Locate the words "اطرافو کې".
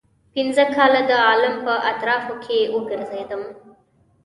1.91-2.57